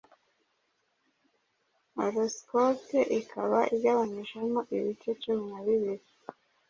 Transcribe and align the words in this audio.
Horoscope 1.95 2.91
ikaba 3.19 3.59
igabanyijemo 3.75 4.59
ibice 4.77 5.11
cumi 5.21 5.43
na 5.51 5.59
bibiri 5.65 6.05